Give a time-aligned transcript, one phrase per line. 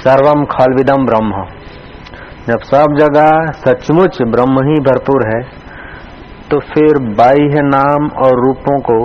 [0.00, 1.40] सर्वम खलविदम ब्रह्म।
[2.46, 5.40] जब सब जगह सचमुच ब्रह्म ही भरपूर है
[6.50, 8.96] तो फिर बाह्य नाम और रूपों को,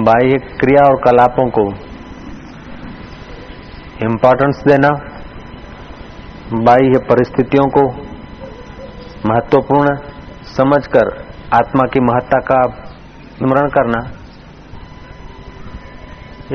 [0.00, 1.64] बाह्य क्रिया और कलापों को
[4.04, 4.88] इम्पोर्टेंस देना,
[6.62, 7.86] बाह्य परिस्थितियों को
[9.24, 9.94] महत्वपूर्ण
[10.52, 11.12] समझकर
[11.54, 12.62] आत्मा की महत्ता का
[13.38, 14.00] स्मरण करना।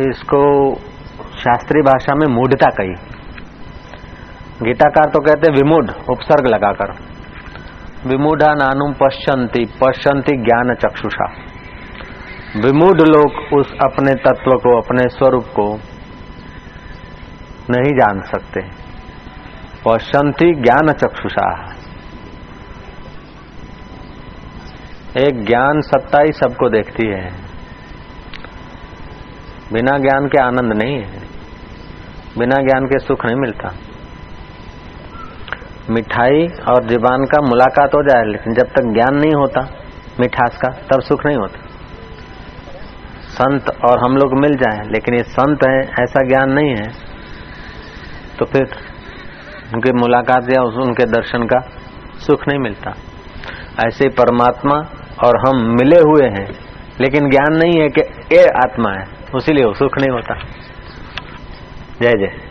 [0.03, 0.43] इसको
[1.39, 2.93] शास्त्रीय भाषा में मूढ़ता कही
[4.63, 6.91] गीताकार तो कहते विमूढ़, उपसर्ग लगाकर।
[8.07, 11.25] विमूढ़ा नानुम पश्यंती पश्यंती ज्ञान चक्षुषा।
[12.65, 15.79] विमूढ़ लोग उस अपने तत्व को, अपने स्वरूप को
[17.69, 18.61] नहीं जान सकते।
[19.87, 21.73] पश्यंती ज्ञान चक्षुषा।
[25.19, 27.31] एक ज्ञान सत्ता ही सबको देखती है।
[29.73, 31.19] बिना ज्ञान के आनंद नहीं है।
[32.37, 33.69] बिना ज्ञान के सुख नहीं मिलता।
[35.89, 39.61] मिठाई और जीवान का मुलाकात हो जाए, लेकिन जब तक ज्ञान नहीं होता,
[40.19, 41.59] मिठास का, तब सुख नहीं होता।
[43.27, 46.89] संत और हम लोग मिल जाए, लेकिन ये संत है, ऐसा ज्ञान नहीं है।
[48.39, 48.63] तो फिर
[49.73, 51.59] उनकी मुलाकात या उनके दर्शन का
[52.19, 52.91] सुख नहीं मिलता।
[53.87, 54.75] ऐसे परमात्मा
[55.27, 56.47] और हम मिले हुए हैं,
[57.01, 58.01] लेकिन ज्ञान नहीं है कि
[58.35, 60.39] ये आत्मा है, उसीलिए सुख नहीं होता।
[62.01, 62.48] जय जय।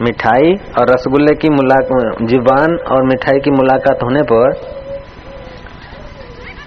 [0.00, 4.54] मिठाई और रसगुल्ले की मुलाकात जीवान और मिठाई की मुलाकात होने पर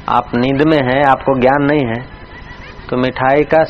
[0.10, 2.02] आप नींद में हैं, आपको ज्ञान नहीं है
[2.90, 3.64] तो मिठाई का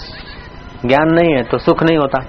[0.86, 2.20] ज्ञान नहीं है तो सुख नहीं होता।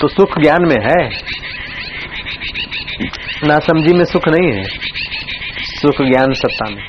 [0.00, 0.98] तो सुख ज्ञान में है,
[3.44, 4.64] ना समझी में सुख नहीं है,
[5.72, 6.84] सुख ज्ञान सत्ता में।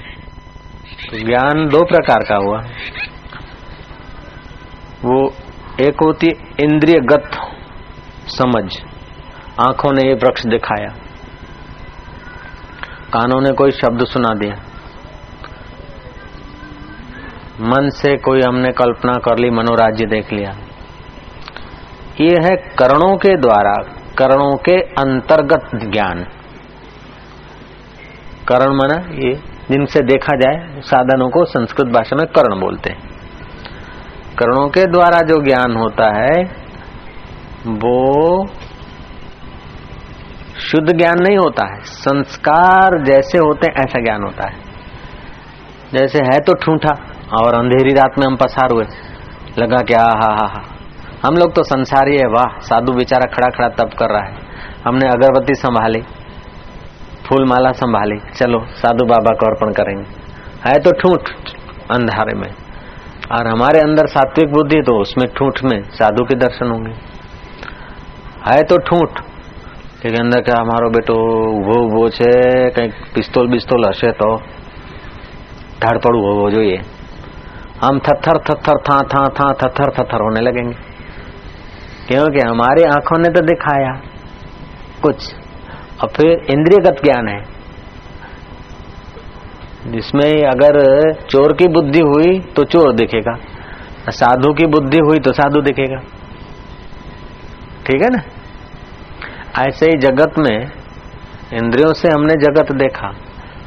[1.01, 2.59] तो ज्ञान दो प्रकार का हुआ।
[5.05, 5.17] वो
[5.81, 6.27] एक होती
[6.59, 7.37] इंद्रियगत
[8.37, 8.77] समझ।
[9.59, 10.87] आँखों ने ये वृक्ष दिखाया।
[13.13, 14.53] कानों ने कोई शब्द सुना दिया।
[17.61, 20.49] मन से कोई हमने कल्पना कर ली, मनोराज्य देख लिया।
[22.21, 23.73] ये है करणों के द्वारा,
[24.17, 26.23] करणों के अंतर्गत ज्ञान।
[28.47, 29.35] करण माना ये,
[29.71, 32.99] जिनसे देखा जाए, साधनों को संस्कृत भाषा में कर्ण बोलते हैं।
[34.39, 36.64] करणों के द्वारा जो ज्ञान होता है
[37.67, 38.47] वो
[40.59, 44.55] शुद्ध ज्ञान नहीं होता है। संस्कार जैसे होते हैं, ऐसा ज्ञान होता है।
[45.93, 46.93] जैसे है तो ठूठा,
[47.41, 48.85] और अंधेरी रात में हम पसार हुए।
[49.59, 50.63] लगा कि आ, हा हा हा।
[51.27, 54.37] हम लोग तो संसारी है, वाह, साधु बेचारा खड़ा खड़ा तप कर रहा है।
[54.87, 56.01] हमने अगरबत्ती संभाली
[57.29, 60.05] फूल माला संभाली, चलो, साधु बाबा को अर्पण करेंगे।
[60.69, 61.29] है तो ठूठ
[61.91, 62.53] अंधारे में।
[63.31, 67.14] और हमारे अंदर सात्विक बुद्धि तो उसमें ठूठ में साधु के दर्शन होंगे।
[68.44, 69.20] है तो ठूठ
[70.02, 71.18] लेकिन अंदर क्या हमारो बेटो
[71.56, 72.30] ઉભો ઉભો છે
[72.76, 74.30] કંઈક પિસ્તોલ બિસ્તોલ હશે તો
[75.82, 76.80] ધાડપડું હોવો જોઈએ
[77.82, 80.74] हम थथर थथर था था था थथर थथर होने लगेंगे
[82.08, 83.92] क्योंकि हमारे आंखों ने तो दिखाया
[85.02, 85.28] कुछ
[86.02, 87.38] और फिर इंद्रियगत ज्ञान है
[89.90, 90.78] जिसमें अगर
[91.26, 93.36] चोर की बुद्धि हुई तो चोर दिखेगा
[94.14, 96.00] साधु की बुद्धि हुई तो साधु दिखेगा
[97.86, 98.22] ठीक है ना
[99.59, 100.55] ऐसे ही जगत में
[101.53, 103.09] इंद्रियों से हमने जगत देखा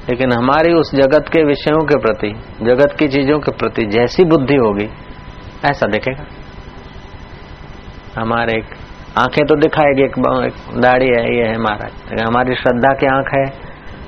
[0.08, 2.30] लेकिन हमारी उस जगत के विषयों के प्रति
[2.62, 4.88] जगत की चीज़ों के प्रति जैसी बुद्धि होगी
[5.64, 6.26] ऐसा देखेगा।
[8.16, 8.74] हमारे एक
[9.18, 13.44] आँखें तो दिखाएगी एक, एक दाढ़ी है ये है महाराज। हमारी श्रद्धा की आँख है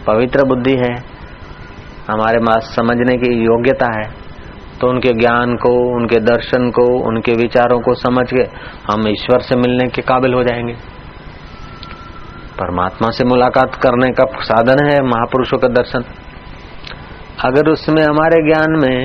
[0.06, 0.94] पवित्र बुद्धि है
[2.10, 4.08] हमारे पास समझने की योग्यता है
[4.80, 8.44] तो उनके ज्ञान को उनके दर्शन को उनके विचारों को समझ के
[8.92, 10.74] हम ईश्वर से मिलने के काबिल हो जाएँगे।
[12.59, 16.03] परमात्मा से मुलाकात करने का साधन है महापुरुषों का दर्शन
[17.43, 18.99] अगर उसमें हमारे ज्ञान में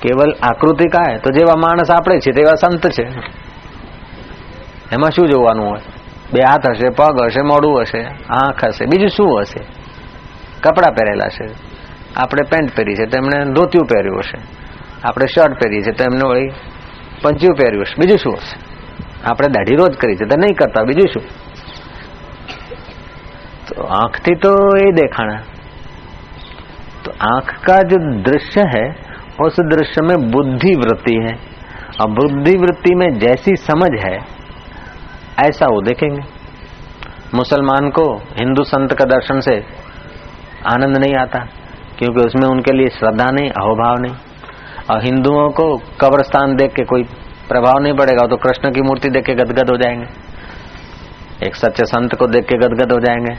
[0.00, 3.04] કેવલ આકૃતિ કાય તો જેવા માણસ આપણે છે તેવા સંત છે
[4.90, 5.82] એમાં શું જોવાનું હોય
[6.32, 8.00] બે હાથ હશે પગ હશે મોઢું હશે
[8.34, 9.60] આંખ હશે બીજું શું હશે
[10.60, 11.46] કપડાં પહેરેલા છે
[12.16, 14.38] આપણે પેન્ટ પહેરી છે તો એમણે ધોતિયું પહેર્યું હશે
[15.02, 16.50] આપણે શર્ટ પહેરીએ છીએ તો એમને વળી
[17.22, 18.56] પંચિયું પહેર્યું હશે બીજું શું હશે
[19.24, 21.24] આપણે દાઢી રોજ કરી છે તો નહીં કરતા બીજું શું
[23.75, 25.35] तो आँख थी तो ये देखाना
[27.05, 28.85] तो आँख का जो दृश्य है,
[29.41, 31.33] उस दृश्य में बुद्धि वृत्ति है।
[32.01, 34.15] और बुद्धि वृत्ति में जैसी समझ है,
[35.39, 36.23] ऐसा वो देखेंगे।
[37.35, 38.05] मुसलमान को
[38.39, 39.55] हिंदू संत का दर्शन से
[40.65, 41.39] आनंद नहीं आता,
[41.99, 44.15] क्योंकि उसमें उनके लिए श्रद्धा नहीं, अहोभाव नहीं।
[44.91, 47.03] और हिंदुओं को कब्रस्तान देख के कोई
[47.49, 52.15] प्रभाव नहीं पड़ेगा तो कृष्ण की मूर्ति देख के गदगद हो जाएँगे। एक सच्चे संत
[52.15, 53.33] को देख के गदगद हो जाएँगे।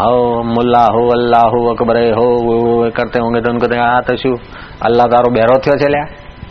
[0.00, 0.16] आओ
[0.54, 4.32] मुल्ला हो अल्लाह हो अकबर हो वो, वो करते होंगे तो उनको देखा तो शू
[4.88, 6.02] अल्लाह तारो બેરો થયો છે લ્યા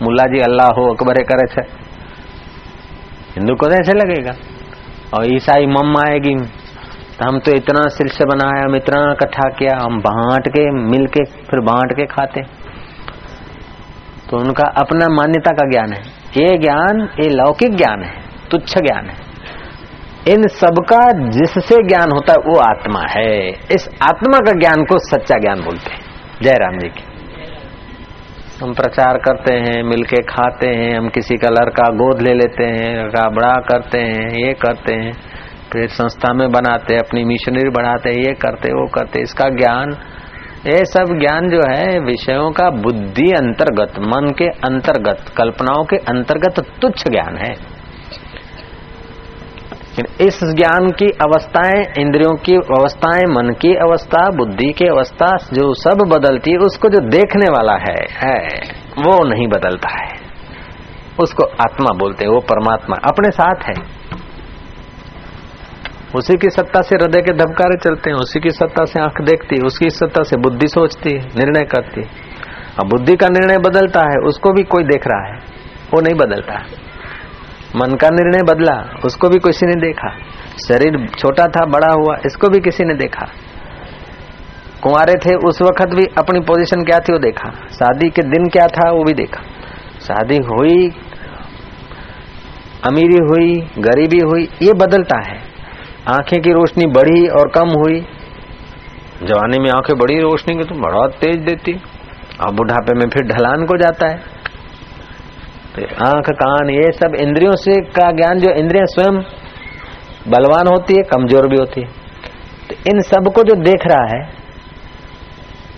[0.05, 1.63] મુલ્લાજી અલ્લાહ હો અકબરે કરે છે
[3.35, 4.33] हिंदू को ऐसे लगेगा
[5.15, 6.33] और ईसाई मम्मा आएगी
[7.17, 11.23] तो हम तो इतना सिलसिला बनाया हम इतना इकट्ठा किया हम बांट के मिल के
[11.49, 12.43] फिर बांट के खाते
[14.29, 16.01] तो उनका अपना मान्यता का ज्ञान है
[16.37, 18.11] ये ज्ञान ये लौकिक ज्ञान है
[18.51, 19.20] तुच्छ ज्ञान है
[20.28, 25.38] इन सबका जिससे ज्ञान होता है, वो आत्मा है। इस आत्मा का ज्ञान को सच्चा
[25.38, 26.00] ज्ञान बोलते हैं।
[26.42, 27.04] जय राम जी की।
[28.62, 33.08] हम प्रचार करते हैं, मिलके खाते हैं, हम किसी का लड़का गोद ले लेते हैं
[33.08, 35.12] बड़ा करते हैं, ये करते हैं,
[35.72, 39.90] फिर संस्था में बनाते हैं, अपनी मिशनरी बढ़ाते हैं, ये करते वो करते इसका ज्ञान,
[40.66, 46.66] ये सब ज्ञान जो है, विषयों का बुद्धि अंतर्गत, मन के अंतर्गत, कल्पनाओं के अंतर्गत
[46.82, 47.81] तुच्छ ज्ञान है।
[50.20, 55.98] इस ज्ञान की अवस्थाएँ, इंद्रियों की अवस्थाएँ, मन की अवस्था, बुद्धि की अवस्था, जो सब
[56.08, 58.60] बदलती है उसको जो देखने वाला है है,
[58.98, 60.08] वो नहीं बदलता है।
[61.20, 64.02] उसको आत्मा बोलते हैं, वो परमात्मा अपने साथ है।
[66.16, 69.56] उसी की सत्ता से हृदय के धबकारे चलते हैं, उसी की सत्ता से आँख देखती
[69.56, 72.08] है, उसकी सत्ता से बुद्धि सोचती है, निर्णय करती है।
[72.80, 75.38] अब बुद्धि का निर्णय बदलता है, उसको भी कोई देख रहा है,
[75.94, 76.91] वो नहीं बदलता। है
[77.76, 80.08] मन का निर्णय बदला, उसको भी किसी ने देखा।
[80.68, 83.26] शरीर छोटा था, बड़ा हुआ, इसको भी किसी ने देखा।
[84.82, 88.66] कुंवारे थे, उस वक्त भी अपनी पोजीशन क्या थी वो देखा। शादी के दिन क्या
[88.66, 89.42] था वो भी देखा।
[90.00, 90.88] शादी हुई,
[92.86, 95.38] अमीरी हुई, गरीबी हुई, ये बदलता है।
[96.08, 98.00] आँखें की रोशनी बढ़ी और कम हुई।
[99.22, 101.72] जवानी में आँखें बड़ी, रोशनी की तो बड़ा तेज देती।
[102.40, 104.31] और बुढ़ापे में फिर ढलान को जाता है।
[105.75, 109.19] तो आंख कान ये सब इंद्रियों से का ज्ञान जो इंद्रियां स्वयं
[110.27, 112.05] बलवान होती है कमजोर भी होती है
[112.69, 114.21] तो इन सब को जो देख रहा है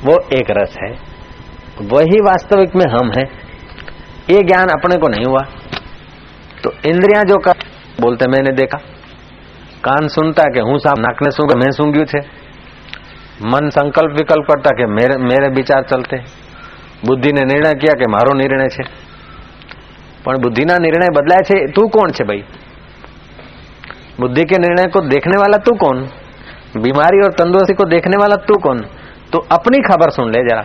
[0.03, 0.91] वो एक रस है
[1.87, 3.25] वही वास्तविक में हम है
[4.29, 5.43] ये ज्ञान अपने को नहीं हुआ
[6.63, 7.67] तो इंद्रियां जो कर
[7.99, 8.79] बोलते मैंने देखा
[9.83, 12.21] कान सुनता કે હું સાહેબ નાકને શું મેં સૂંઘ્યું છે
[13.43, 16.17] મન સંકલ્પ વિકલ્પ કરતા કે મેરે મેરે વિચાર ચલતે
[17.03, 18.83] બુદ્ધિને નિર્ણય किया કે મારો નિર્ણય છે
[20.23, 22.43] પણ બુદ્ધિના નિર્ણય બદલાય છે તું કોણ છે ભાઈ
[24.19, 25.99] बुद्धि के निर्णय को देखने वाला तू कौन
[26.77, 28.79] बीमारी और तंदुरुस्ती को देखने वाला तू कौन
[29.31, 30.63] तो अपनी खबर सुन ले जरा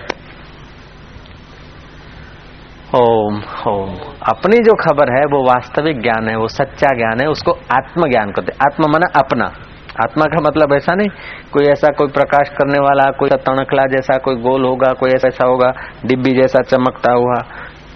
[2.94, 3.36] ओम
[3.68, 3.92] ओम
[4.28, 8.32] अपनी जो खबर है वो वास्तविक ज्ञान है वो सच्चा ज्ञान है उसको आत्म ज्ञान
[8.32, 9.46] कहते आत्मा माना अपना
[10.00, 11.08] आत्मा का मतलब ऐसा नहीं
[11.52, 15.70] कोई ऐसा कोई प्रकाश करने वाला कोई तणकला जैसा कोई गोल होगा कोई ऐसा होगा
[16.06, 17.38] डिब्बी जैसा चमकता हुआ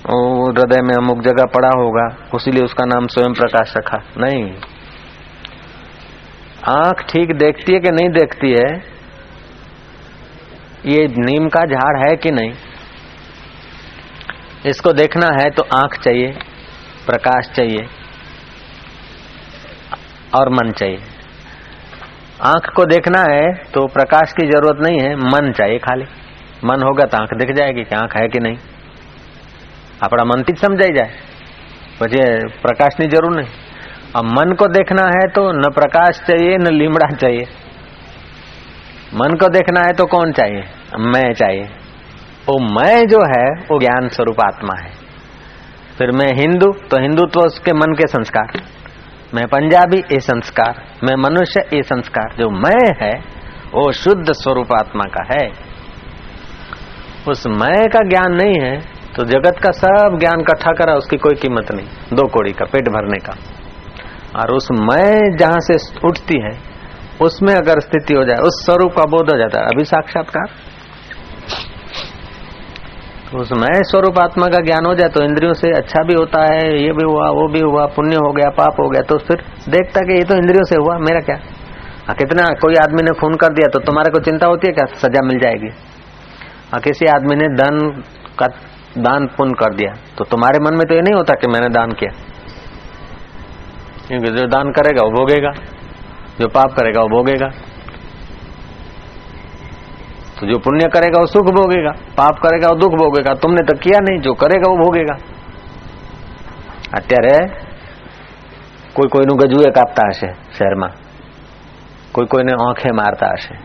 [0.06, 4.44] हृदय में अमुक जगह पड़ा होगा, उसीलिए उसका नाम स्वयं प्रकाश रखा। नहीं।
[6.70, 8.68] आँख ठीक देखती है कि नहीं देखती है?
[10.88, 12.54] ये नीम का झाड़ है कि नहीं?
[14.66, 16.28] इसको देखना है तो आँख चाहिए,
[17.06, 17.86] प्रकाश चाहिए,
[20.36, 21.00] और मन चाहिए।
[22.44, 26.06] आँख को देखना है तो प्रकाश की ज़रूरत नहीं है, मन चाहिए खाली।
[26.66, 28.58] मन होगा तो आँख दिख जाएगी कि आँख है कि नहीं।
[30.03, 31.09] આપણા મનથી જ સમજાઈ જાય
[32.01, 32.21] પછી
[32.63, 33.49] પ્રકાશની જરૂર નહીં
[34.11, 37.43] अब मन को देखना है तो न प्रकाश चाहिए न लीमड़ा चाहिए
[39.15, 40.63] मन को देखना है तो कौन चाहिए
[41.07, 41.65] मैं चाहिए
[42.47, 44.91] वो मैं जो है वो ज्ञान स्वरूप आत्मा है
[45.99, 48.61] फिर मैं हिंदू तो हिंदुत्व तो उसके मन के संस्कार
[49.35, 53.15] मैं पंजाबी ये संस्कार मैं मनुष्य ये संस्कार जो मैं है
[53.73, 55.47] वो शुद्ध स्वरूप आत्मा का है
[57.29, 58.77] उस मैं का ज्ञान नहीं है
[59.16, 62.88] तो जगत का सब ज्ञान इकट्ठा करा उसकी कोई कीमत नहीं। दो कोड़ी का पेट
[62.90, 63.34] भरने का।
[64.40, 65.76] और उस मैं जहाँ से
[66.08, 66.54] उठती है
[67.22, 70.48] उसमें अगर स्थिति हो जाए उस स्वरूप का बोध हो जाता है। अभी साक्षात्कार।
[73.36, 76.66] उस मैं स्वरूप आत्मा का ज्ञान हो जाए तो इंद्रियों से अच्छा भी होता है
[76.82, 80.02] ये भी हुआ वो भी हुआ पुण्य हो गया पाप हो गया तो फिर देखता
[80.02, 81.38] कि ये तो इंद्रियों से हुआ मेरा क्या?
[82.10, 84.86] आ, कितना कोई आदमी ने खून कर दिया तो तुम्हारे को चिंता होती है क्या?
[85.00, 85.72] सजा मिल जाएगी।
[86.74, 87.80] आ, किसी आदमी ने धन
[88.40, 88.48] का
[89.01, 91.93] दान पुण्य कर दिया तो तुम्हारे मन में तो ये नहीं होता कि मैंने दान
[91.95, 92.13] किया
[94.07, 95.53] क्योंकि जो दान करेगा वो भोगेगा
[96.39, 97.49] जो पाप करेगा वो भोगेगा
[100.37, 104.01] तो जो पुण्य करेगा वो सुख भोगेगा पाप करेगा वो दुख भोगेगा तुमने तो किया
[104.01, 105.19] नहीं जो करेगा वो भोगेगा
[106.91, 107.35] અત્યારે
[108.97, 110.95] કોઈ કોઈનું ગજુએ કાપતા હશે શહેરમાં
[112.15, 113.57] કોઈ કોઈને આંખે મારતા હશે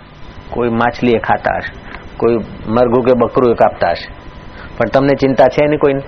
[0.50, 1.72] કોઈ માછલીએ ખાતા હશે
[2.18, 2.36] કોઈ
[2.70, 4.10] મરઘું કે બકરું કાપતા હશે
[4.79, 6.01] પણ તમને ચિંતા છે નહીં કોઈને?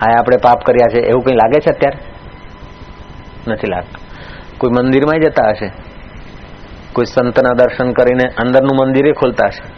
[0.00, 1.98] હા આપણે પાપ કર્યા છે, એવું કંઈ લાગે છે અત્યારે?
[3.50, 4.04] નથી લાગતું.
[4.58, 5.72] કોઈ મંદિરમાં જતા હશે?
[6.92, 9.74] કોઈ સંતના દર્શન કરીને અંદરનું મંદિરે ખોલતા હશે?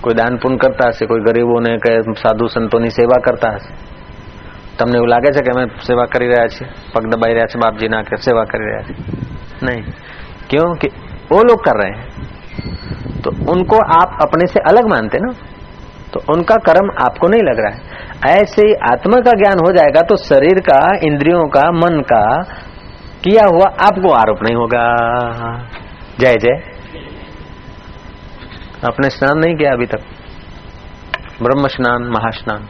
[0.00, 1.06] કોઈ દાન પુન કરતા હશે?
[1.06, 3.74] કોઈ ગરીબોને કે સાધુ સંતોની સેવા કરતા હશે?
[4.78, 6.68] તમને એવું લાગે છે કે અમે સેવા કરી રહ્યા છીએ?
[6.92, 8.96] પગ દબાઈ રહ્યા છે બાપજીના કે સેવા કરી રહ્યા છીએ
[9.62, 9.84] નહીં.
[10.50, 10.90] ક્યું કે
[11.30, 11.84] ઓ લોગ કર?
[11.84, 11.92] રહે
[13.24, 15.32] तो उनको आप अपने से अलग मानते ना?
[16.12, 17.96] तो उनका कर्म आपको नहीं लग रहा है।
[18.36, 22.42] ऐसे ही आत्मा का ज्ञान हो जाएगा तो शरीर का, इंद्रियों का, मन का
[23.24, 24.84] किया हुआ आपको आरोप नहीं होगा।
[26.20, 26.62] जय जय।
[28.86, 30.00] आपने स्नान नहीं किया अभी तक?
[31.42, 32.68] ब्रह्म स्नान, महास्नान।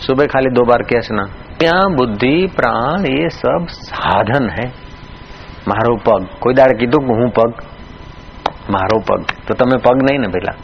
[0.00, 1.26] सुबह खाली दो बार किया स्नान।
[1.58, 4.68] क्या बुद्धि, प्राण, ये सब साधन है?
[5.68, 7.64] मारो पग कोई दाड़ की तो हूँ पग।
[8.69, 10.57] મારો પગ તો તમે પગ નહીં ને પેલા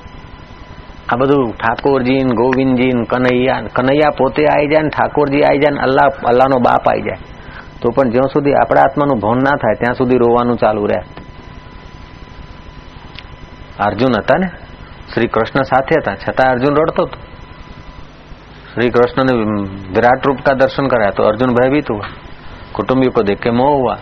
[1.11, 6.09] આ બધું ઠાકોરજી ગોવિંદજી કનૈયા કનૈયા પોતે આવી જાય ને ઠાકોરજી આવી જાય ને અલ્લાહ
[6.31, 7.21] અલ્લાહનો બાપ આવી જાય
[7.81, 10.99] તો પણ જ્યાં સુધી આપણા આત્માનું ભોન ના થાય ત્યાં સુધી રોવાનું ચાલુ રહે
[13.79, 14.49] અર્જુન હતા ને
[15.11, 17.27] શ્રી કૃષ્ણ સાથે હતા છતાં અર્જુન રડતો હતો
[18.69, 19.33] श्री कृष्ण ने
[19.91, 22.07] विराट रूप का दर्शन कराया तो अर्जुन भयभीत हुआ
[22.75, 23.95] कुटुंबी को देख के मोह हुआ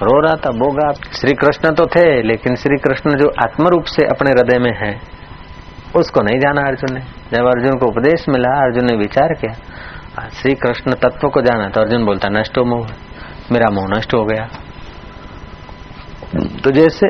[0.00, 4.04] रो रहा था, बोगा श्री कृष्ण तो थे, लेकिन श्री कृष्ण जो आत्म रूप से
[4.06, 4.92] अपने हृदय में है,
[5.96, 7.00] उसको नहीं जाना अर्जुन ने।
[7.32, 11.80] जब अर्जुन को उपदेश मिला, अर्जुन ने विचार किया श्री कृष्ण तत्व को जाना तो
[11.80, 12.86] अर्जुन बोलता, नष्ट हो मोह,
[13.52, 14.44] मेरा मोह नष्ट हो गया।
[16.58, 17.06] तो जैसे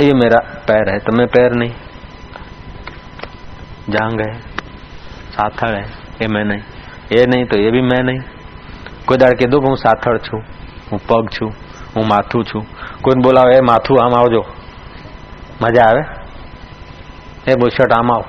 [0.00, 1.72] ये मेरा पैर है तो मैं पैर नहीं।
[3.90, 4.32] जांग है,
[5.30, 5.82] साथड़ है,
[6.22, 6.62] ये मैं नहीं।
[7.12, 8.20] ये नहीं तो ये भी मैं नहीं।
[9.06, 10.40] कोई दाड़ के दुख साथड़ छू।
[10.87, 11.51] હું પગ છું
[11.95, 12.63] હું માથું છું
[13.01, 14.43] કોઈને બોલાવે એ માથું આમ આવજો
[15.61, 16.03] મજા આવે
[17.47, 18.25] એ બુશર્ટ આમ આવ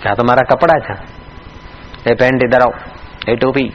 [0.00, 0.96] ક્યાં તો મારા કપડા છે
[2.06, 2.74] એ પેન્ટ इधर आओ
[3.26, 3.66] એ टोपी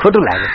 [0.00, 0.48] खोटू लागे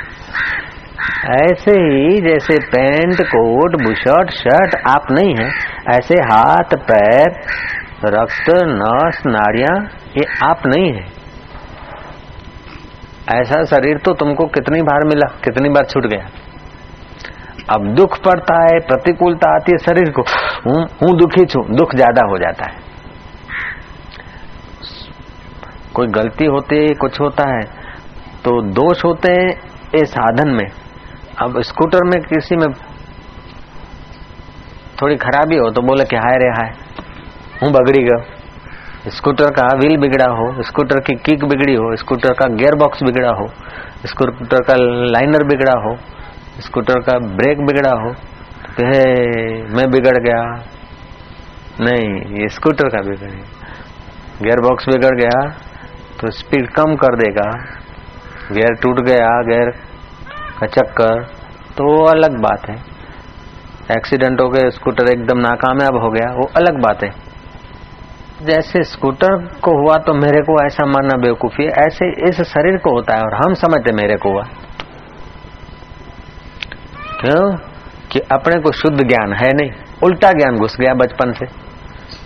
[1.35, 5.47] ऐसे ही जैसे पैंट कोट बुशर्ट शर्ट आप नहीं है
[5.89, 7.37] ऐसे हाथ पैर
[8.07, 9.75] रक्त नस नाड़ियां
[10.17, 11.05] ये आप नहीं है
[13.30, 16.28] ऐसा शरीर तो तुमको कितनी बार मिला, कितनी बार छूट गया।
[17.68, 20.22] अब दुख पड़ता है, प्रतिकूलता आती है शरीर को,
[20.98, 22.88] हूँ दुखी छू, दुख ज़्यादा हो जाता है।
[25.94, 27.62] कोई गलती होती है, कुछ होता है
[28.44, 29.48] तो दोष होते हैं
[29.94, 30.66] ये साधन में।
[31.38, 32.68] अब स्कूटर में किसी में
[34.98, 36.70] थोड़ी खराबी हो तो बोले कि हाय रे हाय,
[37.62, 38.18] हूँ बगड़ी गयो।
[39.08, 43.30] स्कूटर का व्हील बिगड़ा हो, स्कूटर की किक बिगड़ी हो, स्कूटर का गियर बॉक्स बिगड़ा
[43.30, 43.46] हो,
[44.06, 44.74] स्कूटर का
[45.06, 45.96] लाइनर बिगड़ा हो,
[46.60, 49.04] स्कूटर का ब्रेक बिगड़ा हो तो कहे
[49.74, 50.42] मैं बिगड़ गया।
[51.80, 55.40] नहीं, ये स्कूटर का बिगड़ गया गियर बॉक्स बिगड़ गया
[56.20, 57.48] तो स्पीड कम कर देगा।
[58.52, 59.70] गियर टूट गया, गियर
[60.60, 61.22] का चक्कर
[61.76, 62.76] तो वो अलग बात है।
[63.90, 67.10] एक्सीडेंट हो गया स्कूटर एकदम नाकामयाब हो गया, वो अलग बात है।
[68.43, 72.93] जैसे स्कूटर को हुआ तो मेरे को ऐसा मानना बेवकूफी है ऐसे इस शरीर को
[72.93, 74.43] होता है और हम समझते मेरे को हुआ
[77.19, 77.43] क्यों
[78.11, 79.71] कि अपने को शुद्ध ज्ञान है नहीं
[80.03, 81.45] उल्टा ज्ञान घुस गया बचपन से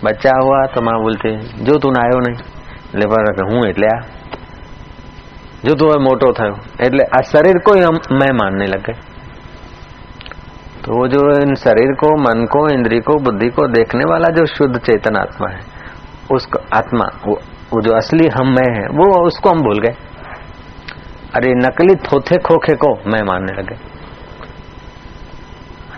[0.04, 2.58] बच्चा हुआ तो माँ बोलते जो तू आयो नहीं
[2.92, 3.98] એટલે પર હું એટલે આ
[5.64, 8.98] જો તું હવે મોટો થયો એટલે આ શરીર को ही हम मैं मानने लग गए
[10.82, 14.44] तो वो जो इन शरीर को मन को इंद्री को बुद्धि को देखने वाला जो
[14.52, 15.60] शुद्ध चेतन आत्मा है
[16.30, 17.34] उसको आत्मा वो,
[17.72, 19.94] वो जो असली हम मैं है वो उसको हम भूल गए
[21.34, 23.78] अरे नकली थोथे खोखे को मैं मानने लगे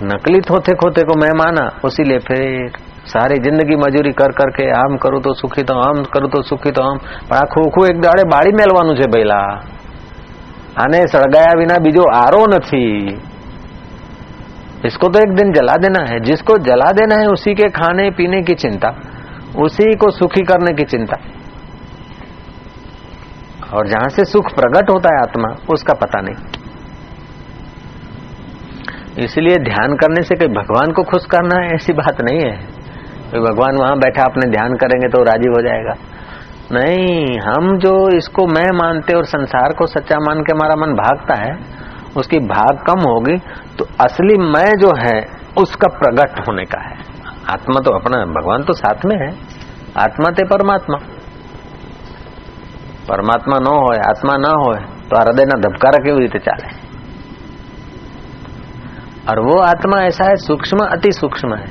[0.07, 5.23] नकली थोथे खोथे को मैं माना उसीलिए फिर सारी जिंदगी मजूरी कर करके આમ કરું
[5.23, 8.59] તો સુખી તો આમ કરું તો સુખી તો આમ પણ આ ખોખું એક દાડે બાળી
[8.61, 9.43] મેલવાનું છે પહેલા
[10.77, 12.89] આને સળગાયા વિના બીજો આરો નથી
[14.85, 18.41] इसको तो एक दिन जला देना है जिसको जला देना है उसी के खाने पीने
[18.43, 18.89] की चिंता
[19.56, 21.18] उसी को सुखी करने की चिंता।
[23.74, 26.36] और जहाँ से सुख प्रकट होता है आत्मा, उसका पता नहीं।
[29.18, 32.52] इसलिए ध्यान करने से कोई भगवान को खुश करना है ऐसी बात नहीं है।
[33.32, 35.94] कोई भगवान वहाँ बैठा, अपने ध्यान करेंगे तो राज़ी हो जाएगा।
[36.72, 41.36] नहीं, हम जो इसको मैं मानते और संसार को सच्चा मान के हमारा मन भागता
[41.44, 41.52] है,
[42.18, 43.38] उसकी भाग कम होगी
[43.78, 45.20] तो असली मैं जो है,
[45.58, 47.17] उसका प्रकट होने का है।
[47.49, 49.33] आत्मा तो अपना भगवान तो साथ में है
[49.99, 50.99] आत्मा ते परमात्मा
[53.07, 56.69] પરમાત્મા ન હોય આત્મા ન હોય તો આ હૃદયના ધબકારા કેવી રીતે ચાલે
[59.31, 61.67] और वो आत्मा ऐसा है सूक्ष्म अति सूक्ष्म है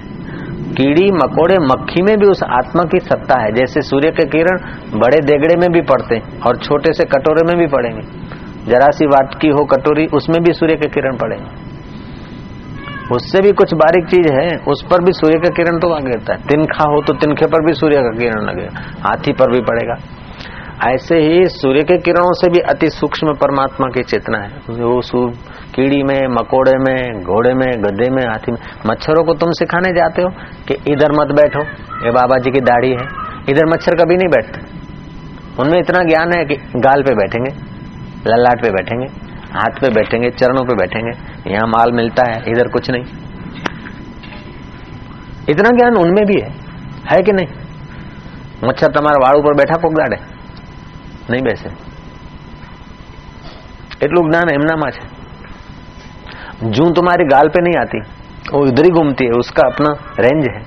[0.76, 4.62] कीड़ी मकोड़े मक्खी में भी उस आत्मा की सत्ता है जैसे सूर्य के किरण
[4.96, 8.04] बड़े देगड़े में भी पड़ते और छोटे से कटोरे में भी पड़ेंगे
[8.66, 11.50] जरा सी वाट की हो कटोरी उसमें भी सूर्य के किरण पड़ेंगे
[13.13, 16.35] उससे भी कुछ बारीक चीज़ है, उस पर भी सूर्य का किरण तो आगे गिरता
[16.35, 19.97] है। तिनखा हो तो तिनखे पर भी सूर्य का किरण लगेगा हाथी पर भी पड़ेगा।
[20.87, 24.49] ऐसे ही सूर्य के किरणों से भी अति सूक्ष्म परमात्मा की चेतना है।
[24.79, 25.01] वो
[25.75, 30.23] कीड़ी में, मकोड़े में, घोड़े में, गधे में, हाथी में, मच्छरों को तुम सिखाने जाते
[30.23, 30.29] हो
[30.69, 31.63] कि इधर मत बैठो,
[32.07, 33.07] ये बाबा जी की दाढ़ी है।
[33.49, 34.61] इधर मच्छर कभी नहीं बैठते।
[35.63, 37.55] उनमें इतना ज्ञान है कि गाल पे बैठेंगे,
[38.31, 39.07] ललाट पे बैठेंगे।
[39.56, 41.14] हाथ पे बैठेंगे चरणों पे बैठेंगे
[41.48, 43.06] यहाँ माल मिलता है इधर कुछ नहीं
[45.50, 46.52] इतना ज्ञान उनमें भी है
[47.08, 50.20] है कि नहीं मच्छर तुम्हारा वाड़ ऊपर बैठा कोक दाड़े
[51.30, 51.70] નહીં બેસે
[54.02, 55.10] એટલું જ્ઞાન એમનામાં છે
[56.70, 58.00] जू तुम्हारी गाल पे नहीं आती
[58.48, 60.60] वो इधर ही घूमती है उसका अपना रेंज है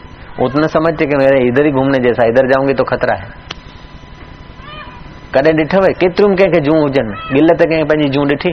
[0.44, 3.28] उतना समझते कि मेरे इधर ही घूमने जैसा इधर जाऊंगी तो खतरा है
[5.35, 5.79] कदे ॾिठव?
[5.79, 7.33] केतिरियूं कंहिंखे जूं हुजनि?
[7.33, 8.49] गिलत कंहिं पंहिंजी जूं ॾिठी?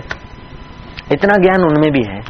[1.12, 2.21] इतना ज्ञान उनमें भी है।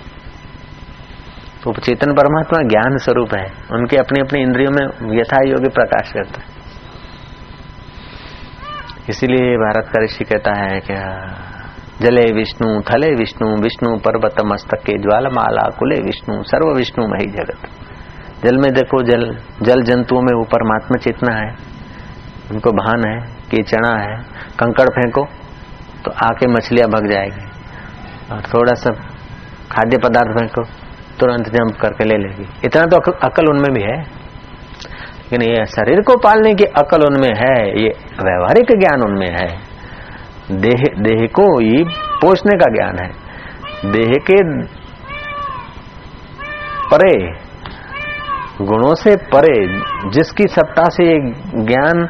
[1.64, 3.46] तो चेतन परमात्मा ज्ञान स्वरूप है?
[3.72, 6.56] उनके अपनी अपनी इंद्रियों में यथा योग्य प्रकाश करता है।
[9.08, 11.34] इसीलिए भारत का ऋषि कहता है क्या
[12.02, 17.58] जले विष्णु, थले विष्णु विष्णु पर्वत मस्तक के ज्वालमाला, कुले विष्णु, सर्व विष्णु मही जगत।
[18.44, 21.54] जल में देखो, जल जल जंतुओं में वो परमात्मा चेतना है।
[22.52, 24.16] उनको भान है। कि चना है,
[24.58, 25.24] कंकड़ फेंको
[26.04, 27.46] तो आके मछलियाँ भग जाएगी।
[28.32, 28.90] और थोड़ा सा
[29.72, 30.62] खाद्य पदार्थ फेंको,
[31.20, 34.26] तुरंत जंप करके ले लेगी। इतना तो अकल उनमें भी है।
[35.32, 37.88] लेकिन ये शरीर को पालने की अकल उनमें है, ये
[38.24, 39.76] व्यवहारिक ज्ञान उनमें है।
[40.58, 41.84] देह देह को ही
[42.20, 43.26] पोषने का ज्ञान है।
[43.92, 44.62] देह के
[46.90, 47.46] परे,
[48.64, 49.66] गुणों से परे,
[50.10, 51.18] जिसकी सत्ता से ये
[51.64, 52.08] ज्ञान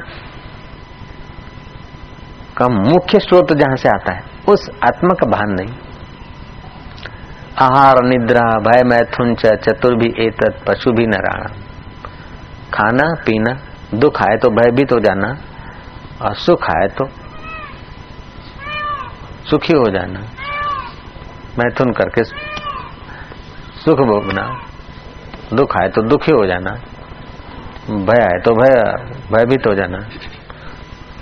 [2.57, 5.75] का मुख्य स्रोत जहाँ से आता है, उस आत्मा का भान नहीं।
[7.61, 11.61] आहार, निद्रा, भय, मैथुन चतुर्भी, एतत् पशु भी नारायण।
[12.75, 13.53] खाना, पीना,
[13.95, 15.29] दुख आए तो भयभीत हो जाना,
[16.23, 17.09] और सुख आए तो
[19.51, 20.21] सुखी हो जाना।
[21.59, 22.25] मैथुन करके
[23.85, 24.45] सुख भोगना,
[25.55, 26.71] दुख आए तो दुखी हो जाना,
[28.07, 28.75] भय आए तो भय,
[29.33, 29.99] भयभीत हो जाना।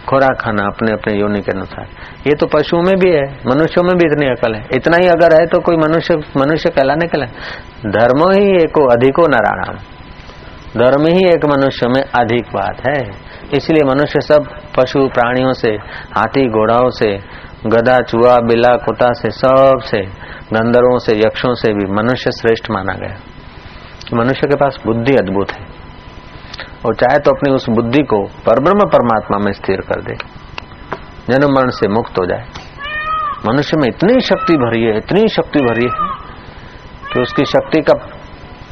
[0.09, 1.87] खुराक खाना अपने अपने योनि के अनुसार।
[2.27, 5.40] ये तो पशुओं में भी है, मनुष्यों में भी इतनी अकल है। इतना ही अगर
[5.40, 7.27] है तो कोई मनुष्य मनुष्य कहलाने के लिए।
[7.90, 9.79] धर्म ही एको अधिको नारायण।
[10.85, 13.11] धर्म ही एक मनुष्य में अधिक बात है।
[13.57, 14.45] इसलिए मनुष्य सब
[14.77, 15.69] पशु प्राणियों से,
[16.17, 17.19] हाथी घोड़ाओं से,
[17.67, 20.03] गधा, चूहा बिला कुत्ता से, सबसे
[20.53, 23.17] गंदरों से, यक्षों से भी मनुष्य श्रेष्ठ माना गया।
[24.14, 25.74] मनुष्य के पास बुद्धि अद्भुत है।
[26.87, 30.14] और चाहे तो अपनी उस बुद्धि को परब्रह्म परमात्मा में स्थिर कर दे
[31.31, 32.44] जन्म मरण से मुक्त हो जाए।
[33.47, 36.09] मनुष्य में इतनी शक्ति भरी है, इतनी शक्ति भरी है
[37.14, 37.94] कि उसकी शक्ति का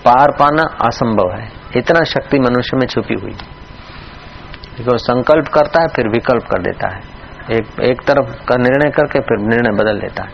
[0.05, 3.33] पार पाना असंभव है। इतना शक्ति मनुष्य में छुपी हुई।
[4.77, 7.01] देखो संकल्प करता है, फिर विकल्प कर देता है।
[7.53, 10.31] एक एक तरफ़ का निर्णय करके फिर निर्णय बदल देता है।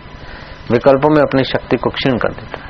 [0.73, 2.68] विकल्पों में अपनी शक्ति को क्षीण कर देता है।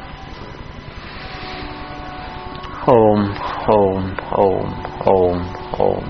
[2.88, 3.22] ओम
[3.70, 4.68] ओम ओम
[5.08, 5.40] ओम
[5.80, 6.04] ओम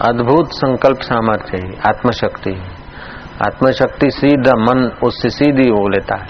[0.00, 2.54] अद्भुत संकल्प सामर्थ्य है, आत्मशक्ति
[3.42, 6.28] आत्मशक्ति सीधा मन उससे सीधी हो लेता है।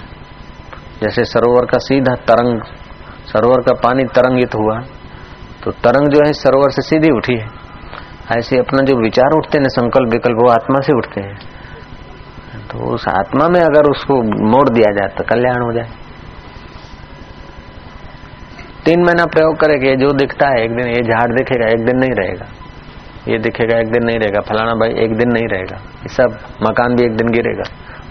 [1.01, 2.61] जैसे सरोवर का सीधा तरंग,
[3.27, 4.77] सरोवर का पानी तरंगित हुआ
[5.63, 7.47] तो तरंग जो है सरोवर से सीधी उठी है।
[8.31, 11.37] ऐसे अपना जो विचार उठते हैं, संकल्प विकल्प, वो आत्मा से उठते हैं।
[12.67, 15.89] तो उस आत्मा में अगर उसको मोड़ दिया जाए तो कल्याण हो जाए।
[18.85, 22.11] तीन महीना प्रयोग करेंगे जो दिखता है, एक दिन ये झाड़ दिखेगा, एक दिन नहीं
[22.11, 22.45] रहेगा।
[23.27, 26.95] ये दिखेगा, एक दिन नहीं रहेगा। फलाना भाई एक दिन नहीं रहेगा। ये सब मकान
[26.95, 27.63] भी एक दिन गिरेगा।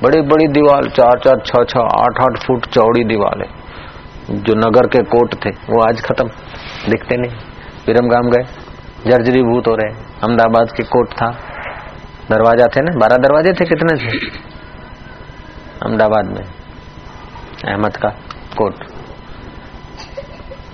[0.03, 3.65] बड़ी बड़ी दीवार चार चार, छह छह, आठ आठ फुट चौड़ी दीवार है।
[4.41, 6.29] जो नगर के कोट थे, वो आज खत्म।
[6.91, 7.31] दिखते नहीं।
[7.87, 8.45] विरम गाम गए।
[9.11, 11.31] जर्जरी भूत हो रहे। अहमदाबाद के कोट था।
[12.31, 12.99] दरवाज़ा थे ना?
[12.99, 14.19] बारह दरवाजे थे कितने थे?
[15.83, 16.45] अहमदाबाद में।
[17.65, 18.09] अहमद का
[18.57, 18.93] कोट।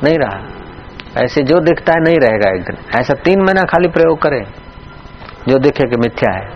[0.05, 0.39] नहीं रहा।
[1.25, 4.41] ऐसे जो दिखता है नहीं रहेगा एक दिन। ऐसा तीन महीना खाली प्रयोग करे।
[5.49, 6.49] जो दिखे कि मिथ्या है,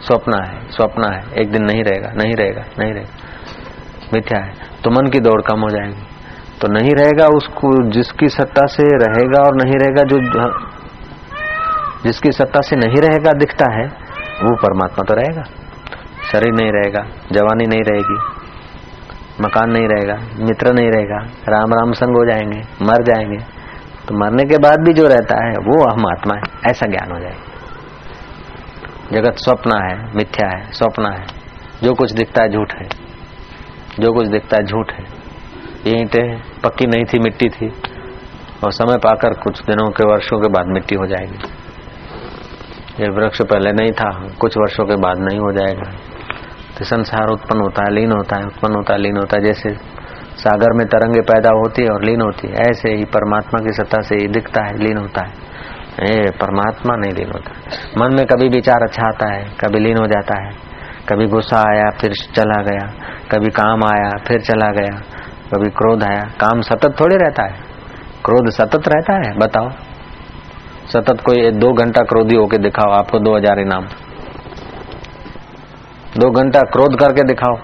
[0.00, 3.16] स्वप्न है स्वप्न है, एक दिन नहीं रहेगा नहीं रहेगा नहीं रहेगा।
[4.14, 4.52] मिथ्या है
[4.84, 6.02] तो मन की दौड़ कम हो जाएगी।
[6.60, 10.18] तो नहीं रहेगा उसको जिसकी सत्ता से रहेगा और नहीं रहेगा जो
[12.04, 13.86] जिसकी सत्ता से नहीं रहेगा, दिखता है,
[14.42, 15.42] वो परमात्मा तो रहेगा।
[16.32, 18.27] शरीर नहीं रहेगा, जवानी नहीं रहेगी।
[19.40, 23.38] मकान नहीं रहेगा, मित्र नहीं रहेगा, राम राम संग हो जाएँगे, मर जाएँगे।
[24.08, 27.20] तो मरने के बाद भी जो रहता है, वो हम आत्मा है, ऐसा ज्ञान हो
[27.20, 27.34] जाए
[29.12, 31.26] जगत स्वप्न है, मिथ्या है, स्वप्न है।
[31.82, 32.88] जो कुछ दिखता है झूठ है।
[34.00, 35.04] जो कुछ दिखता है झूठ है।
[35.86, 37.72] ये ईटें पक्की नहीं थी, मिट्टी थी।
[38.64, 41.38] और समय पाकर कुछ दिनों के, वर्षों के बाद मिट्टी हो जाएगी।
[43.02, 45.92] ये वृक्ष पहले नहीं था, कुछ वर्षों के बाद नहीं हो जाएगा।
[46.78, 49.70] तो संसार उत्पन्न होता है, लीन होता है, उत्पन्न होता है, लीन होता है, जैसे
[50.36, 54.00] सागर में तरंगे पैदा होती है और लीन होती है, ऐसे ही परमात्मा की सत्ता
[54.00, 55.46] से ही दिखता है, लीन होता है।
[56.04, 57.52] ये परमात्मा नहीं लीन होता।
[57.98, 60.50] मन में कभी विचार अच्छा आता है, कभी लीन हो जाता है,
[61.08, 62.86] कभी गुस्सा आया, फिर चला गया,
[63.34, 64.98] कभी काम आया, फिर चला गया,
[65.54, 67.60] कभी क्रोध आया, काम सतत थोड़े रहता है।
[68.24, 69.70] क्रोध सतत रहता है, बताओ।
[70.92, 73.86] सतत कोई दो घंटा क्रोधी होके दिखाओ, आपको दो हज़ार इनाम।
[76.18, 77.56] दो घंटा क्रोध करके दिखाओ।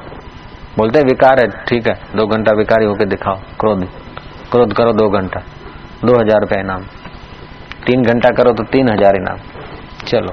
[0.77, 3.85] बोलते विकार है, ठीक है, दो घंटा विकारी होके दिखाओ, क्रोध
[4.53, 5.41] क्रोध करो दो घंटा,
[6.05, 6.83] दो हज़ार रुपया इनाम,
[7.87, 9.39] तीन घंटा करो तो तीन हज़ार इनाम,
[10.07, 10.33] चलो,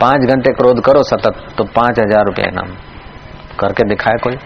[0.00, 2.74] पाँच घंटे क्रोध करो सतत तो पाँच हज़ार रुपया इनाम,
[3.60, 4.36] करके दिखाए कोई।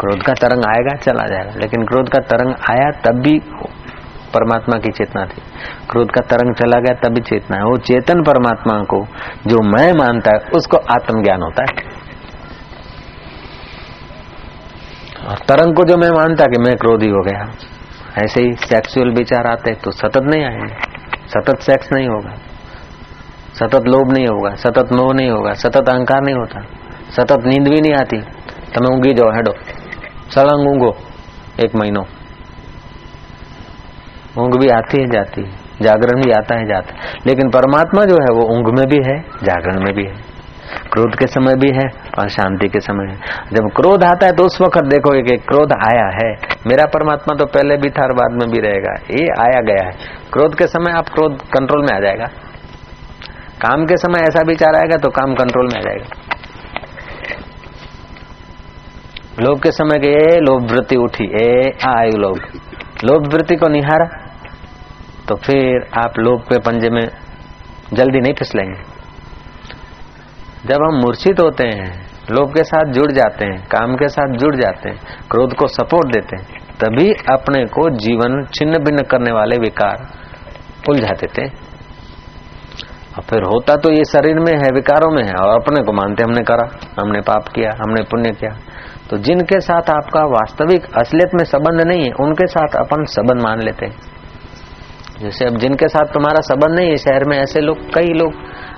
[0.00, 3.38] क्रोध का तरंग आएगा, चला जाएगा, लेकिन क्रोध का तरंग आया तब भी
[4.33, 5.41] परमात्मा की चेतना थी
[5.89, 8.99] क्रोध का तरंग चला गया तभी चेतना है वो चेतन परमात्मा को
[9.47, 11.91] जो मैं मानता है उसको आत्मज्ञान होता है
[15.25, 17.45] और तरंग को जो मैं मानता कि मैं क्रोधी हो गया
[18.19, 20.91] ऐसे ही सेक्सुअल विचार आते तो सतत नहीं आएंगे
[21.29, 22.35] सतत सेक्स नहीं होगा
[23.55, 26.63] सतत लोभ नहीं होगा सतत मोह नहीं होगा सतत अहंकार नहीं होता
[27.15, 28.21] सतत नींद भी नहीं आती
[28.73, 29.53] તમે ઊંઘી જાઓ હેડો
[30.29, 30.91] સળંગ ઊંઘો
[31.57, 32.05] एक महीनों
[34.38, 35.50] ऊंघ भी आती है जाती है,
[35.82, 39.20] जागरण भी आता है जाता है। लेकिन परमात्मा जो है, वो ऊंघ में भी है,
[39.44, 40.38] जागरण में भी है।
[40.92, 43.16] क्रोध के समय भी है और शांति के समय है।
[43.52, 46.34] जब क्रोध आता है तो उस वक्त देखोगे कि क्रोध आया है।
[46.66, 49.92] मेरा परमात्मा तो पहले भी था और बाद में भी रहेगा। ये आया गया है।
[50.32, 52.24] क्रोध के समय आप क्रोध कंट्रोल में आ जाएगा।
[53.60, 56.06] काम के समय ऐसा विचार आएगा तो काम कंट्रोल में आ जाएगा।
[59.40, 62.38] लोभ के समय के लोभ वृत्ति उठी। ए, आयु लोभ।
[63.04, 64.27] लोभ वृत्ति को निहारा।
[65.28, 67.08] तो फिर आप लोभ के पंजे में
[67.92, 68.98] जल्दी नहीं फिसलेंगे
[70.66, 74.56] जब हम मूर्छित होते हैं, लोभ के साथ जुड़ जाते हैं, काम के साथ जुड़
[74.56, 74.98] जाते हैं,
[75.30, 80.08] क्रोध को सपोर्ट देते हैं, तभी अपने को जीवन छिन्न भिन्न करने वाले विकार
[80.88, 81.54] उलझा देते हैं।
[83.16, 86.24] और फिर होता तो ये शरीर में है, विकारों में है, और अपने को मानते
[86.24, 86.68] हमने करा,
[87.00, 88.50] हमने पाप किया, हमने पुण्य किया।
[89.10, 93.60] तो जिनके साथ आपका वास्तविक असलियत में संबंध नहीं है, उनके साथ अपन संबंध मान
[93.60, 94.17] लेते हैं।
[95.22, 98.32] जैसे अब जिनके साथ तुम्हारा संबंध नहीं है शहर में, ऐसे लोग, कई लोग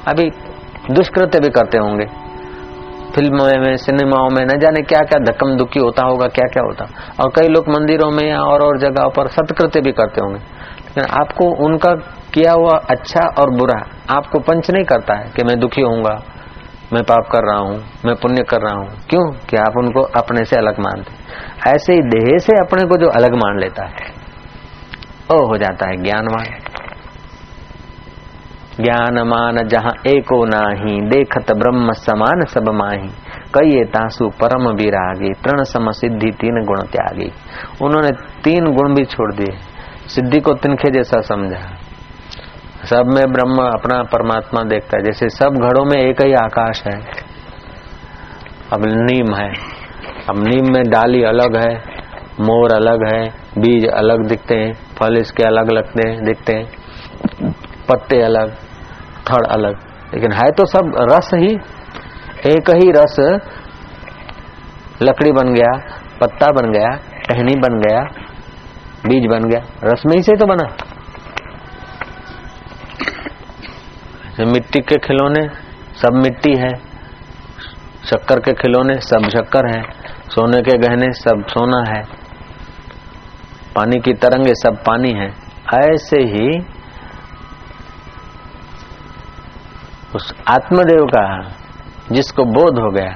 [0.08, 0.30] अभी
[0.94, 2.06] दुष्कृत्य भी करते होंगे।
[3.14, 6.84] फ़िल्मों में, सिनेमाओं में, न जाने क्या क्या धक्कम दुखी होता होगा क्या क्या होता।
[7.24, 11.04] और कई लोग मंदिरों में या और और जगह पर सत्कृत्य भी करते होंगे। लेकिन
[11.04, 11.94] आपको उनका
[12.34, 16.22] किया हुआ अच्छा और बुरा, आपको पंच नहीं करता है कि मैं दुखी होऊँगा,
[16.92, 19.32] मैं पाप कर रहा हूँ, मैं पुण्य कर रहा हूँ। क्यों?
[19.32, 21.12] कि आप उनको अपने से अलग मानते
[21.70, 24.19] ऐसे ही देह से अपने को जो अलग मान लेता है।
[25.32, 26.44] वो हो जाता है ज्ञानवान।
[28.84, 33.08] ज्ञान मान जहाँ एको नाही, देखत ब्रह्म समान सब माही।
[33.54, 37.32] कई तासु परम विरागी, तृण सम सिद्धि तीन गुण त्यागी।
[37.82, 38.10] उन्होंने
[38.44, 39.58] तीन गुण भी छोड़ दिए।
[40.08, 41.76] सिद्धि को तिनखे जैसा समझा।
[42.84, 47.00] सब में ब्रह्म अपना परमात्मा देखता है। जैसे सब घड़ों में एक ही आकाश है।
[48.72, 49.52] अब नीम है।
[50.30, 51.74] अब नीम में डाली अलग है,
[52.40, 56.72] मोर अलग है, बीज अलग दिखते हैं। फल इसके अलग लगते हैं दिखते हैं।
[57.88, 58.54] पत्ते अलग,
[59.30, 59.76] थड़ अलग।
[60.14, 61.54] लेकिन है तो सब रस ही।
[62.46, 63.40] एक ही रस
[65.02, 66.88] लकड़ी बन गया, पत्ता बन गया,
[67.28, 68.00] टहनी बन गया,
[69.06, 70.76] बीज बन गया। रस में ही से तो बना।
[74.44, 75.48] मिट्टी के खिलौने,
[75.98, 76.74] सब मिट्टी है।
[78.04, 79.82] शक्कर के खिलौने, सब शक्कर है।
[80.28, 82.19] सोने के गहने, सब सोना है।
[83.76, 85.28] पानी की तरंगे सब पानी है।
[85.74, 86.46] ऐसे ही
[90.14, 91.24] उस आत्मदेव का
[92.12, 93.12] जिसको बोध हो गया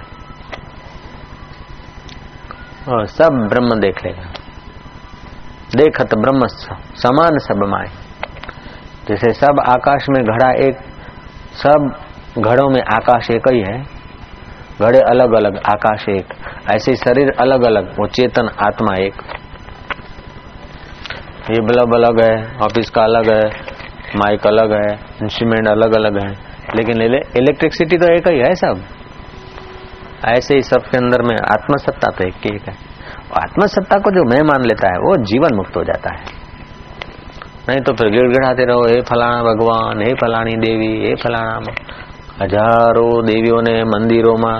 [2.89, 4.31] और सब ब्रह्म देख लेगा।
[5.77, 6.47] देखत ब्रह्म
[6.97, 7.89] समान सब माए
[9.09, 10.77] जैसे सब आकाश में घड़ा एक,
[11.55, 11.91] सब
[12.39, 13.83] घड़ों में आकाश एक ही है।
[14.81, 16.33] घड़े अलग अलग आकाश एक।
[16.71, 19.23] ऐसे शरीर अलग अलग वो चेतन आत्मा एक।
[21.50, 23.44] ये बल्ब अलग है ऑफिस का अलग है
[24.16, 24.88] माइक अलग है
[25.22, 26.32] इंस्ट्रूमेंट अलग अलग है
[26.76, 28.82] लेकिन इलेक्ट्रिसिटी तो एक ही है सब
[30.30, 32.76] ऐसे ही सबके अंदर में आत्मसत्ता तो एक एक है
[33.38, 36.38] आत्मसत्ता को जो मैं मान लेता है वो जीवन मुक्त हो जाता है
[37.70, 41.78] नहीं तो फिर गिड़गिड़ाते रहो हे फलाना भगवान हे फलानी देवी हे फलाना
[42.42, 44.60] હજારો દેવીઓને મંદિરોમાં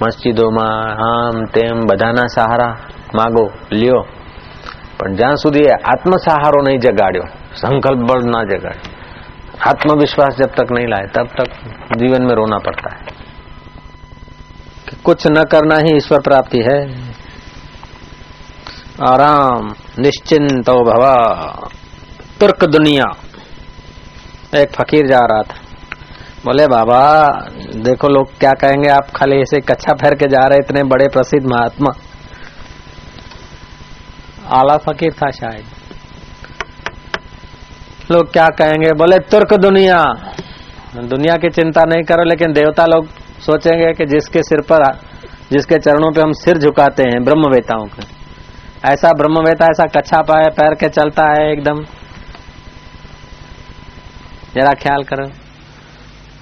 [0.00, 2.74] મસ્જિદોમાં આમ તેમ બધાના સહારા
[3.14, 4.00] માગો લ્યો
[4.98, 8.80] પણ જ્યાં સુધી આત્મ સહારો નહીં જગાડ્યો संकल्प बल ना जगाड़े
[9.62, 11.50] आत्मविश्वास जब तक नहीं लाए तब तक
[11.98, 13.12] जीवन में रोना पड़ता है
[14.86, 16.78] कि कुछ न करना ही ईश्वर प्राप्ति है
[19.04, 21.14] आराम निश्चिंत भवा
[22.40, 23.06] तुर्क दुनिया
[24.54, 25.62] एक फकीर जा रहा था
[26.44, 27.00] बोले बाबा
[27.84, 31.44] देखो लोग क्या कहेंगे आप खाली ऐसे कच्चा फेर के जा रहे इतने बड़े प्रसिद्ध
[31.46, 31.92] महात्मा
[34.51, 35.65] आला फकीर था शायद।
[38.11, 38.93] लोग क्या कहेंगे?
[38.93, 40.03] बोले, तुर्क दुनिया।
[40.95, 43.07] दुनिया की चिंता नहीं करो, लेकिन देवता लोग
[43.39, 45.09] सोचेंगे कि जिसके सिर पर
[45.51, 48.03] जिसके चरणों पे हम सिर झुकाते हैं, ब्रह्मवेताओं के।
[48.85, 51.81] ऐसा ब्रह्मवेता, ऐसा कच्छा पाए, पैर के चलता है एकदम।
[54.55, 55.25] जरा ख्याल करो।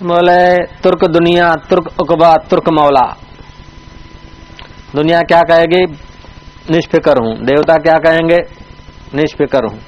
[0.08, 3.18] बोले, तुर्क दुनिया, तुर्क उकबा, तुर्क मौला।
[4.96, 6.07] दुनिया क्या कहेगी?
[6.72, 8.38] निष्फिकर हूँ। देवता क्या कहेंगे?
[9.16, 9.80] निष्फिकर हूँ।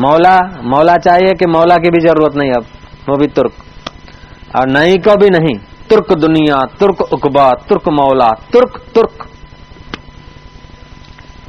[0.00, 2.64] मौला मौला चाहिए कि मौला की भी ज़रूरत नहीं अब,
[3.08, 3.52] वो भी तुर्क।
[4.56, 5.54] और नहीं को भी नहीं,
[5.88, 9.26] तुर्क दुनिया, तुर्क उकबा, तुर्क मौला, तुर्क तुर्क।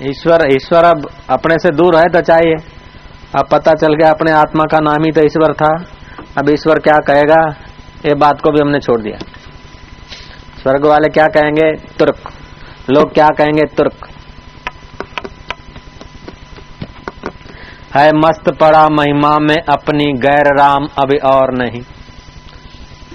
[0.04, 2.56] ईश्वर ईश्वर अब अपने से दूर है तो चाहिए।
[3.40, 5.74] अब पता चल गया अपने आत्मा का नाम ही तो ईश्वर था।
[6.38, 7.48] अब ईश्वर क्या कहेगा?
[8.06, 9.18] ये बात को भी हमने छोड़ दिया।
[10.62, 11.72] स्वर्ग वाले क्या कहेंगे?
[12.00, 12.30] तुर्क।
[12.90, 13.66] लोग क्या कहेंगे?
[13.66, 14.08] तुर्क।
[17.98, 21.82] है मस्त पड़ा महिमा में अपनी गैर राम, अभी और नहीं।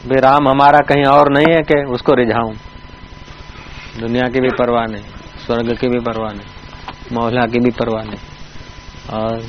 [0.08, 2.52] भी राम हमारा कहीं और नहीं है कि उसको रिझाऊं?
[4.00, 5.02] दुनिया की भी परवाह नहीं,
[5.46, 6.50] स्वर्ग की भी परवाह नहीं
[7.12, 9.40] मोहल्ला की भी परवाह नहीं। और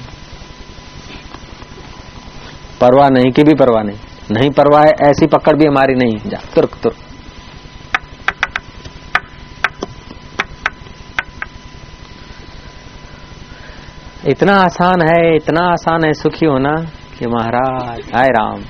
[2.81, 3.97] परवाह नहीं की भी परवाह नहीं।
[4.31, 7.12] नहीं परवाह है, ऐसी पकड़ भी हमारी नहीं। जा, तुर्क तुर्क।
[14.27, 16.75] इतना आसान है, इतना आसान है सुखी होना
[17.19, 18.61] कि महाराज आय राम।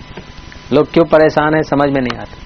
[0.74, 2.38] लोग क्यों परेशान है, समझ में नहीं आता।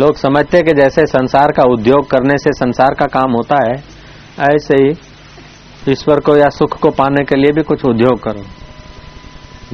[0.00, 3.74] लोग समझते कि जैसे संसार का उद्योग करने से संसार का काम होता है,
[4.54, 4.94] ऐसे ही
[5.92, 8.44] ईश्वर को या सुख को पाने के लिए भी कुछ उद्योग करो।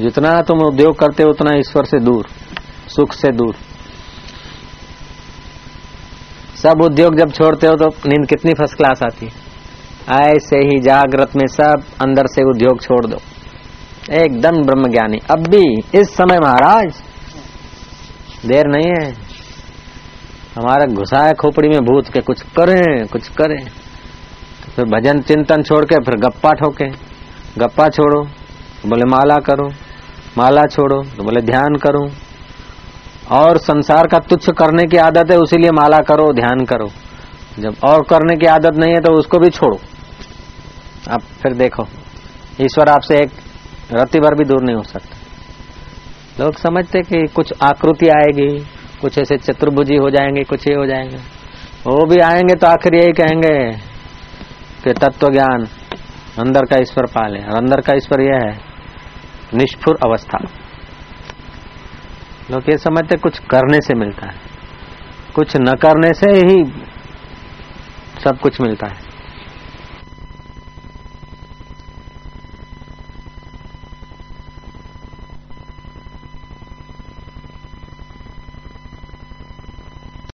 [0.03, 2.27] जितना तुम उद्योग करते हो, उतना ईश्वर से दूर,
[2.87, 3.55] सुख से दूर।
[6.55, 9.38] सब उद्योग जब छोड़ते हो तो नींद कितनी फ़र्स्ट क्लास आती है।
[10.09, 13.17] ऐसे ही जागृत में सब अंदर से उद्योग छोड़ दो।
[14.15, 15.63] एकदम ब्रह्म ज्ञानी अब भी
[15.99, 17.01] इस समय महाराज,
[18.45, 19.11] देर नहीं है।
[20.55, 25.63] हमारा घुसा है खोपड़ी में भूत के कुछ करें कुछ करें। तो फिर भजन चिंतन
[25.63, 26.89] छोड़ के फिर गप्पा ठोके।
[27.57, 28.23] गप्पा छोड़ो
[28.81, 29.67] तो बोले माला करो,
[30.37, 32.03] माला छोड़ो तो बोले ध्यान करो।
[33.35, 36.89] और संसार का तुच्छ करने की आदत है उसीलिए माला करो, ध्यान करो।
[37.59, 39.79] जब और करने की आदत नहीं है तो उसको भी छोड़ो।
[41.09, 41.83] आप फिर देखो।
[42.61, 43.31] ईश्वर आपसे एक
[43.91, 45.15] रत्ती भर भी दूर नहीं हो सकता।
[46.43, 48.65] लोग समझते कि कुछ आकृति आएगी,
[49.01, 51.17] कुछ ऐसे चतुर्भुजी हो जाएँगे, कुछ ये हो जाएँगे।
[51.87, 53.71] वो भी आएँगे तो आखिर यही कहेंगे
[54.83, 55.67] कि तत्व ज्ञान
[56.39, 58.59] अंदर का ईश्वर पाले और अंदर का ईश्वर यह है,
[59.53, 60.37] निष्फुर अवस्था।
[62.51, 64.37] लोग ये समझते कुछ करने से मिलता है।
[65.35, 66.63] कुछ न करने से ही
[68.23, 69.08] सब कुछ मिलता है।